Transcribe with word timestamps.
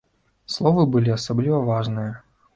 Словы 0.53 0.85
былі 0.95 1.13
асабліва 1.17 1.61
важныя. 1.69 2.11